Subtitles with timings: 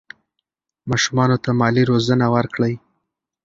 [0.89, 2.73] ماشومانو ته مالي روزنه ورکړئ.